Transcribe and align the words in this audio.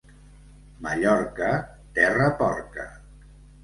Mallorca, 0.85 1.53
terra 2.01 2.35
porca. 2.43 2.93